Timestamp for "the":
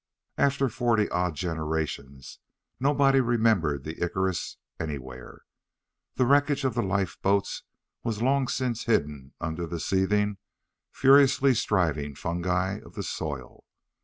3.83-4.03, 6.15-6.25, 6.73-6.81, 9.67-9.79, 12.95-13.03